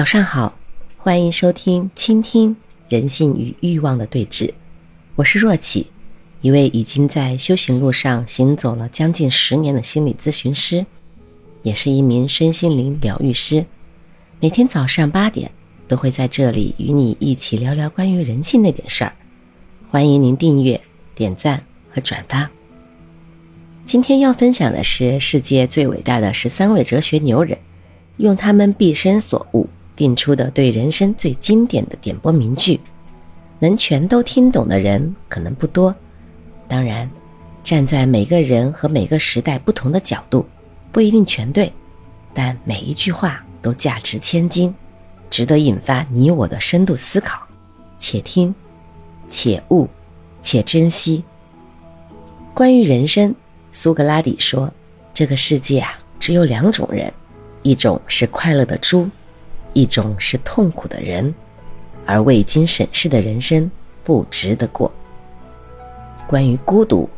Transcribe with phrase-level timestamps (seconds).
[0.00, 0.56] 早上好，
[0.96, 2.56] 欢迎收听《倾听
[2.88, 4.46] 人性与欲望的对峙》，
[5.14, 5.88] 我是若启，
[6.40, 10.86] 一位已经在修行路上行走了将近十年的心理咨询师，
[11.62, 13.66] 也是一名身心灵疗愈师。
[14.40, 15.50] 每天早上八点
[15.86, 19.12] 都会在这里与你一起聊聊关于人性那点事儿。
[19.90, 20.80] 欢迎您订阅、
[21.14, 21.62] 点赞
[21.94, 22.50] 和转发。
[23.84, 27.58] 今天要分享的是世界最伟大的十三位哲学牛人，
[28.16, 29.68] 用他们毕生所悟。
[30.00, 32.80] 定出的对人生最经典的点拨名句，
[33.58, 35.94] 能全都听懂的人可能不多。
[36.66, 37.10] 当然，
[37.62, 40.46] 站在每个人和每个时代不同的角度，
[40.90, 41.70] 不一定全对，
[42.32, 44.74] 但每一句话都价值千金，
[45.28, 47.46] 值得引发你我的深度思考。
[47.98, 48.54] 且听，
[49.28, 49.86] 且悟，
[50.40, 51.22] 且珍惜。
[52.54, 53.34] 关于人生，
[53.70, 54.72] 苏格拉底说
[55.12, 57.12] ：“这个世界啊，只有两种人，
[57.60, 59.06] 一种是快乐的猪。”
[59.72, 61.34] 一种是痛苦的人，
[62.04, 63.70] 而未经审视的人生
[64.02, 64.90] 不值得过。
[66.26, 67.08] 关于孤独，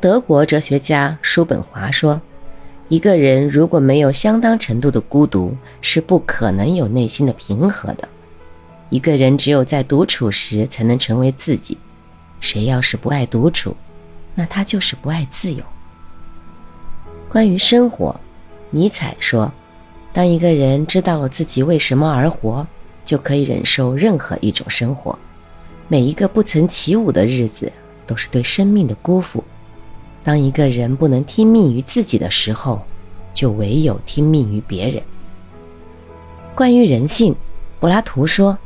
[0.00, 2.20] 德国哲学家叔本华说
[2.88, 8.08] ：“一个人如果没有相当程度的孤独，是不可能有内心的平和的。
[8.90, 11.78] 一个人只有在独处时才能成为自己。
[12.40, 13.76] 谁要是不爱独处，
[14.34, 15.62] 那他就是不爱自由。”
[17.28, 18.20] 关于生活，
[18.70, 19.52] 尼采说。
[20.14, 22.64] 当一个人知道了自己为什么而活，
[23.04, 25.18] 就可以忍受任何一种生活。
[25.88, 27.70] 每一个不曾起舞的日子，
[28.06, 29.42] 都是对生命的辜负。
[30.22, 32.80] 当一个人不能听命于自己的时候，
[33.34, 35.02] 就唯有听命于别人。
[36.54, 37.34] 关于人性，
[37.80, 38.56] 柏拉图说：“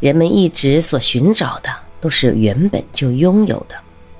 [0.00, 3.76] 人们一直所寻找的都是原本就拥有的。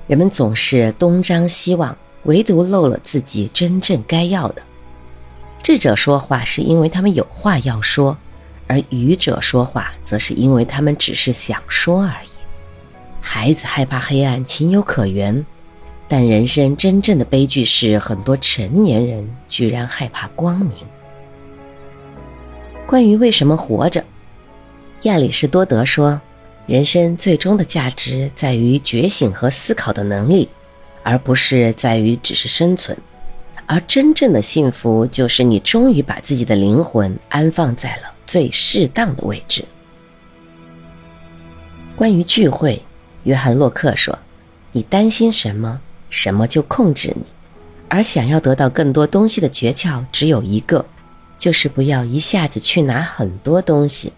[0.07, 4.61] 人们总是东张西望，唯独漏了自己真正该要的。”
[5.61, 8.17] 智者说话是因为他们有话要说，
[8.67, 12.29] 而愚者说话则是因为他们只是想说而已。
[13.21, 15.45] 孩子害怕黑暗，情有可原，
[16.07, 20.71] 但人生真正的悲剧是，很多成年人居然害怕光明。
[22.87, 24.03] 关于为什么活着，
[25.03, 26.19] 亚里士多德说，
[26.65, 30.49] 人生最终的价值在于觉醒和思考的能力，
[31.03, 32.97] 而不是在于只是生存。
[33.71, 39.63] 而真正的幸福，就是你终于把自己的灵魂安放在了最适当的位置。
[41.95, 42.81] 关于聚会，
[43.25, 44.17] 约翰·洛克说
[44.73, 45.79] ：“你担心什么，
[46.09, 47.21] 什么就控制你。
[47.87, 50.83] 而想要得到更多东西的诀窍只有一个，
[51.37, 54.11] 就是不要一下子去拿很多东西。”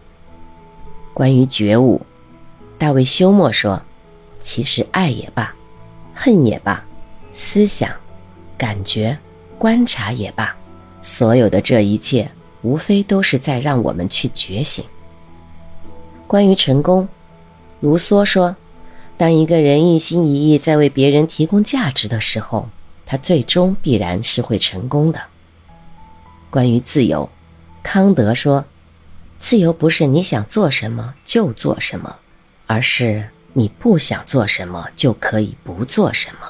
[1.14, 2.00] 关于觉悟，
[2.78, 3.82] 大卫·休谟说
[4.40, 5.54] ：“其实爱也罢，
[6.16, 6.82] 恨也罢，
[7.34, 7.92] 思想，
[8.58, 9.20] 感觉。”
[9.62, 10.56] 观察也罢，
[11.04, 12.32] 所有的这一切，
[12.64, 14.84] 无非都是在让我们去觉醒。
[16.26, 17.08] 关于成功，
[17.80, 18.56] 卢梭说
[19.18, 22.70] ：“当一个人一心一意在为别人提供价值的时候，
[23.06, 25.22] 他最终必然是会成功的。”
[26.50, 27.30] 关于自由，
[27.84, 28.66] 康德说
[29.38, 32.16] ：“自由不是你想做什么就做什么，
[32.66, 36.50] 而是你不想做什么就可以不做什么。”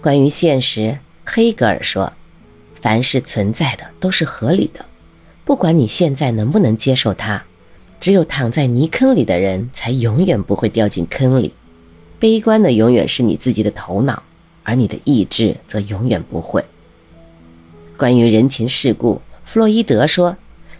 [0.00, 0.96] 关于现实。
[1.32, 2.12] 黑格尔说
[2.82, 4.84] ：“凡是存在的都是合理的，
[5.44, 7.44] 不管你现在能不能接受它。
[8.00, 11.54] 只有躺在泥坑里的人，才永远不会掉进坑里。
[12.18, 14.24] 悲观的永远是你自己的头脑，
[14.64, 16.64] 而你的意志则永远不会。”
[17.96, 20.36] 关于人情世故，弗洛伊德说：“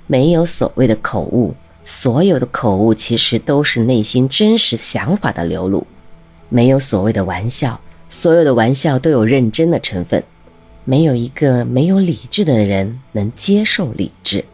[0.09, 5.87] 没有所谓的口误，所有的口误其实都是内心真实想法的流露。
[6.49, 10.21] 没有所谓的玩笑，所有的玩笑都有认真的成分。”
[10.91, 14.45] 没有一个没有理智的人能接受理智。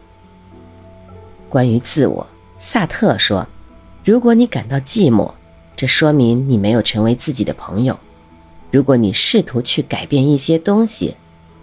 [1.49, 2.27] 关于自我，
[2.59, 3.47] 萨特说
[4.05, 5.33] ：“如果你感到寂寞，
[5.75, 7.97] 这说明你没有成为自己的朋友。
[8.69, 11.15] 如果你试图去改变一些东西，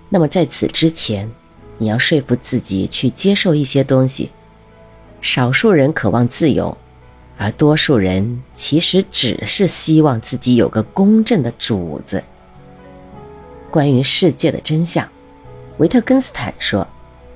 [0.08, 1.30] 那么在此之前，
[1.78, 4.30] 你要说服自己去接受一些东西。
[5.20, 6.76] 少数人渴望自由，
[7.38, 12.24] 而多数人其实只是希望自己有个公正的主子。”
[13.74, 15.08] 关于世界的真相，
[15.78, 16.86] 维特根斯坦说：“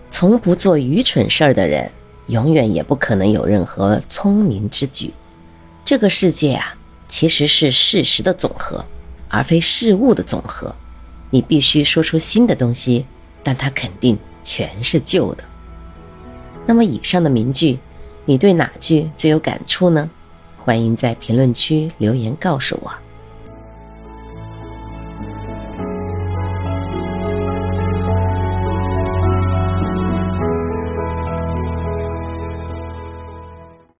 [0.08, 1.90] 从不做愚蠢事儿的人，
[2.28, 5.12] 永远也不可能有任何聪明之举。
[5.84, 6.76] 这个世界啊，
[7.08, 8.84] 其实是事实的总和，
[9.28, 10.72] 而非事物的总和。
[11.30, 13.04] 你必须说出新的东西，
[13.42, 15.42] 但它肯定全是旧的。
[16.66, 17.80] 那么，以上的名句，
[18.24, 20.08] 你对哪句最有感触呢？
[20.64, 22.92] 欢迎在评论区留言告诉我。